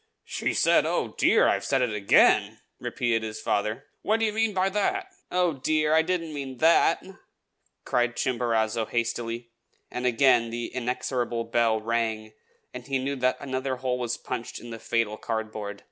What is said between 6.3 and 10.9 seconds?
mean that," cried Chimborazo hastily; and again the